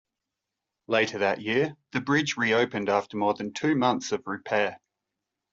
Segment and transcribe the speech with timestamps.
[0.87, 4.79] Later that year, the bridge reopened after more than two months of repair.